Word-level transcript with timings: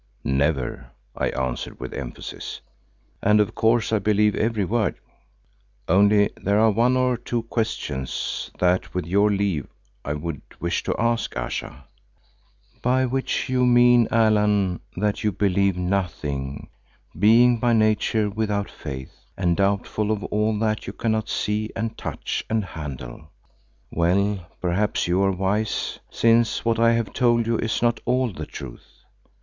"Never," 0.23 0.87
I 1.15 1.27
answered 1.29 1.79
with 1.79 1.93
emphasis, 1.93 2.59
"and 3.21 3.39
of 3.39 3.53
course 3.53 3.93
I 3.93 3.99
believe 3.99 4.33
every 4.33 4.65
word. 4.65 4.95
Only 5.87 6.31
there 6.41 6.57
are 6.59 6.71
one 6.71 6.97
or 6.97 7.15
two 7.17 7.43
questions 7.43 8.49
that 8.57 8.95
with 8.95 9.05
your 9.05 9.29
leave 9.29 9.67
I 10.03 10.15
would 10.15 10.41
wish 10.59 10.81
to 10.85 10.95
ask, 10.97 11.37
Ayesha." 11.37 11.85
"By 12.81 13.05
which 13.05 13.47
you 13.47 13.63
mean, 13.63 14.07
Allan, 14.09 14.79
that 14.97 15.23
you 15.23 15.31
believe 15.31 15.77
nothing, 15.77 16.69
being 17.19 17.59
by 17.59 17.73
nature 17.73 18.27
without 18.27 18.71
faith 18.71 19.13
and 19.37 19.55
doubtful 19.55 20.09
of 20.09 20.23
all 20.33 20.57
that 20.57 20.87
you 20.87 20.93
cannot 20.93 21.29
see 21.29 21.69
and 21.75 21.95
touch 21.95 22.43
and 22.49 22.65
handle. 22.65 23.29
Well, 23.91 24.47
perhaps 24.61 25.07
you 25.07 25.21
are 25.21 25.31
wise, 25.31 25.99
since 26.09 26.65
what 26.65 26.79
I 26.79 26.93
have 26.93 27.13
told 27.13 27.45
you 27.45 27.57
is 27.59 27.83
not 27.83 27.99
all 28.05 28.33
the 28.33 28.47
truth. 28.47 29.03